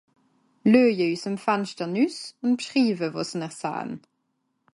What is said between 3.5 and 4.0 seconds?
sahn